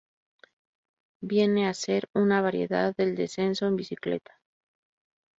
Viene 1.21 1.67
a 1.69 1.75
ser 1.75 2.09
una 2.15 2.41
variedad 2.41 2.95
del 2.97 3.13
descenso 3.15 3.67
en 3.67 3.75
bicicleta. 3.75 4.41